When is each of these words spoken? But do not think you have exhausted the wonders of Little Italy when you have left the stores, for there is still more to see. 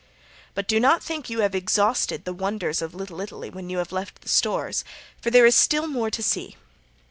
But 0.55 0.67
do 0.67 0.79
not 0.79 1.03
think 1.03 1.29
you 1.29 1.41
have 1.41 1.53
exhausted 1.53 2.25
the 2.25 2.33
wonders 2.33 2.81
of 2.81 2.95
Little 2.95 3.21
Italy 3.21 3.51
when 3.51 3.69
you 3.69 3.77
have 3.77 3.91
left 3.91 4.21
the 4.21 4.29
stores, 4.29 4.83
for 5.21 5.29
there 5.29 5.45
is 5.45 5.55
still 5.55 5.85
more 5.85 6.09
to 6.09 6.23
see. 6.23 6.55